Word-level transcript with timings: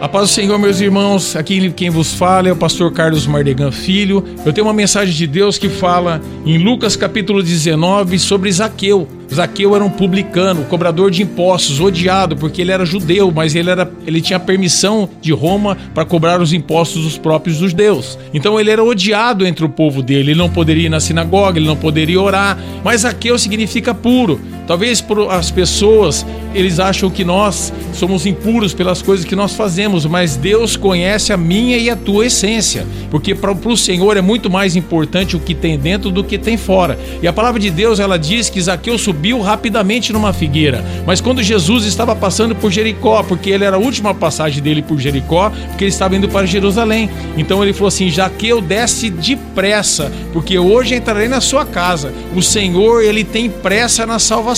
A 0.00 0.08
paz 0.08 0.30
do 0.30 0.32
Senhor, 0.32 0.56
meus 0.60 0.80
irmãos, 0.80 1.34
aqui 1.34 1.72
quem 1.72 1.90
vos 1.90 2.14
fala 2.14 2.48
é 2.48 2.52
o 2.52 2.56
pastor 2.56 2.92
Carlos 2.92 3.26
Mardegan 3.26 3.72
Filho. 3.72 4.24
Eu 4.46 4.52
tenho 4.52 4.64
uma 4.68 4.72
mensagem 4.72 5.12
de 5.12 5.26
Deus 5.26 5.58
que 5.58 5.68
fala 5.68 6.22
em 6.46 6.56
Lucas 6.56 6.94
capítulo 6.94 7.42
19 7.42 8.16
sobre 8.20 8.50
Zaqueu. 8.52 9.08
Zaqueu 9.34 9.74
era 9.74 9.84
um 9.84 9.90
publicano, 9.90 10.64
cobrador 10.66 11.10
de 11.10 11.24
impostos, 11.24 11.80
odiado 11.80 12.36
porque 12.36 12.62
ele 12.62 12.70
era 12.70 12.86
judeu, 12.86 13.32
mas 13.34 13.56
ele, 13.56 13.70
era, 13.70 13.90
ele 14.06 14.20
tinha 14.20 14.38
permissão 14.38 15.10
de 15.20 15.32
Roma 15.32 15.76
para 15.92 16.04
cobrar 16.04 16.40
os 16.40 16.52
impostos 16.52 17.02
dos 17.02 17.18
próprios 17.18 17.56
judeus. 17.56 18.16
Então 18.32 18.58
ele 18.58 18.70
era 18.70 18.82
odiado 18.82 19.44
entre 19.44 19.64
o 19.64 19.68
povo 19.68 20.00
dele. 20.00 20.30
Ele 20.30 20.38
não 20.38 20.48
poderia 20.48 20.86
ir 20.86 20.90
na 20.90 21.00
sinagoga, 21.00 21.58
ele 21.58 21.66
não 21.66 21.76
poderia 21.76 22.20
orar. 22.20 22.56
Mas 22.84 23.00
Zaqueu 23.00 23.36
significa 23.36 23.92
puro. 23.92 24.40
Talvez 24.68 25.02
as 25.30 25.50
pessoas 25.50 26.26
eles 26.54 26.78
acham 26.78 27.10
que 27.10 27.24
nós 27.24 27.72
somos 27.92 28.26
impuros 28.26 28.74
pelas 28.74 29.00
coisas 29.02 29.24
que 29.24 29.34
nós 29.34 29.54
fazemos, 29.54 30.04
mas 30.04 30.36
Deus 30.36 30.76
conhece 30.76 31.32
a 31.32 31.36
minha 31.36 31.76
e 31.78 31.88
a 31.88 31.96
tua 31.96 32.26
essência, 32.26 32.86
porque 33.10 33.34
para 33.34 33.52
o 33.52 33.76
Senhor 33.76 34.16
é 34.16 34.20
muito 34.20 34.50
mais 34.50 34.76
importante 34.76 35.36
o 35.36 35.40
que 35.40 35.54
tem 35.54 35.78
dentro 35.78 36.10
do 36.10 36.22
que 36.22 36.36
tem 36.36 36.56
fora. 36.56 36.98
E 37.22 37.28
a 37.28 37.32
palavra 37.32 37.60
de 37.60 37.70
Deus 37.70 37.98
ela 37.98 38.18
diz 38.18 38.50
que 38.50 38.60
Zaqueu 38.60 38.98
subiu 38.98 39.40
rapidamente 39.40 40.12
numa 40.12 40.32
figueira. 40.32 40.84
Mas 41.06 41.20
quando 41.20 41.42
Jesus 41.42 41.84
estava 41.84 42.14
passando 42.14 42.54
por 42.54 42.70
Jericó, 42.70 43.22
porque 43.22 43.50
ele 43.50 43.64
era 43.64 43.76
a 43.76 43.80
última 43.80 44.14
passagem 44.14 44.62
dele 44.62 44.82
por 44.82 44.98
Jericó, 44.98 45.50
porque 45.68 45.84
ele 45.84 45.90
estava 45.90 46.16
indo 46.16 46.28
para 46.28 46.46
Jerusalém. 46.46 47.08
Então 47.36 47.62
ele 47.62 47.72
falou 47.72 47.88
assim: 47.88 48.10
Jaqueu, 48.10 48.60
desce 48.60 49.10
depressa, 49.10 50.12
porque 50.32 50.58
hoje 50.58 50.94
entrarei 50.94 51.28
na 51.28 51.40
sua 51.40 51.64
casa. 51.64 52.12
O 52.34 52.42
Senhor, 52.42 53.02
ele 53.02 53.24
tem 53.24 53.48
pressa 53.48 54.06
na 54.06 54.18
salvação. 54.18 54.57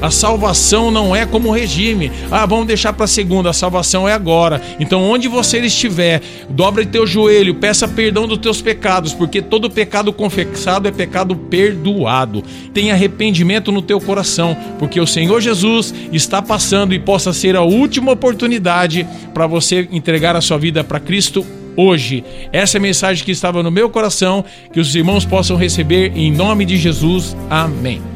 A 0.00 0.10
salvação 0.10 0.90
não 0.90 1.14
é 1.14 1.26
como 1.26 1.50
regime. 1.50 2.10
Ah, 2.30 2.46
vamos 2.46 2.66
deixar 2.66 2.92
para 2.92 3.06
segunda, 3.06 3.50
a 3.50 3.52
salvação 3.52 4.08
é 4.08 4.12
agora. 4.12 4.60
Então, 4.80 5.02
onde 5.02 5.28
você 5.28 5.58
estiver, 5.60 6.20
dobra 6.48 6.84
teu 6.86 7.06
joelho, 7.06 7.54
peça 7.54 7.86
perdão 7.86 8.26
dos 8.26 8.38
teus 8.38 8.62
pecados, 8.62 9.12
porque 9.12 9.42
todo 9.42 9.70
pecado 9.70 10.12
confessado 10.12 10.88
é 10.88 10.92
pecado 10.92 11.36
perdoado. 11.36 12.42
Tem 12.72 12.90
arrependimento 12.90 13.70
no 13.70 13.82
teu 13.82 14.00
coração, 14.00 14.56
porque 14.78 15.00
o 15.00 15.06
Senhor 15.06 15.40
Jesus 15.40 15.94
está 16.12 16.40
passando 16.40 16.94
e 16.94 16.98
possa 16.98 17.32
ser 17.32 17.56
a 17.56 17.62
última 17.62 18.12
oportunidade 18.12 19.06
para 19.32 19.46
você 19.46 19.88
entregar 19.90 20.36
a 20.36 20.40
sua 20.40 20.58
vida 20.58 20.82
para 20.82 21.00
Cristo 21.00 21.44
hoje. 21.76 22.24
Essa 22.52 22.76
é 22.76 22.78
a 22.78 22.82
mensagem 22.82 23.24
que 23.24 23.32
estava 23.32 23.62
no 23.62 23.70
meu 23.70 23.90
coração, 23.90 24.44
que 24.72 24.80
os 24.80 24.94
irmãos 24.94 25.24
possam 25.24 25.56
receber 25.56 26.12
em 26.14 26.32
nome 26.32 26.64
de 26.64 26.76
Jesus. 26.76 27.36
Amém. 27.50 28.13